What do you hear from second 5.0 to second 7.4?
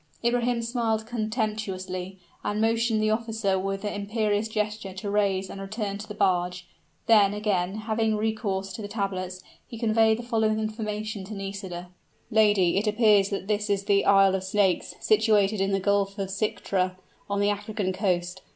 rise and return to the barge. Then,